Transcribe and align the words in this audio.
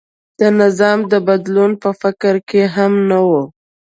د 0.39 0.41
نظام 0.59 0.99
د 1.11 1.13
بدلون 1.27 1.71
په 1.81 1.89
فکر 2.01 2.35
کې 2.49 2.61
هم 2.75 2.93
نه 3.09 3.19
و. 3.27 3.29